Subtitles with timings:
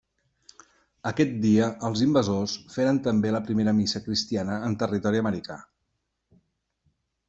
[1.09, 5.63] Aquest dia els invasors feren també la primera missa cristiana en territori americà.